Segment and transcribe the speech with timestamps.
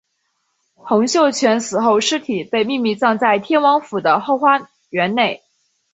[0.73, 5.43] 洪秀全死后尸体被秘密葬在天王府的后花园内。